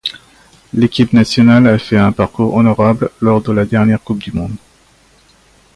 [0.73, 4.55] L'équipe nationale a fait un parcours honorable lors de la dernière Coupe du monde.